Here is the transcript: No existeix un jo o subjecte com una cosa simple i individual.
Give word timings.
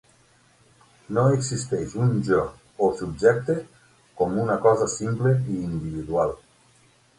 No 1.17 1.25
existeix 1.33 1.93
un 2.05 2.15
jo 2.29 2.39
o 2.87 2.89
subjecte 3.03 3.59
com 4.23 4.41
una 4.47 4.59
cosa 4.67 4.91
simple 4.97 5.37
i 5.55 5.63
individual. 5.71 6.37